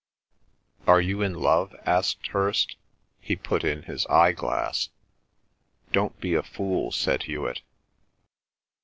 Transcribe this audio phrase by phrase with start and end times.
[0.87, 2.75] "Are you in love?" asked Hirst.
[3.19, 4.89] He put in his eyeglass.
[5.93, 7.61] "Don't be a fool," said Hewet.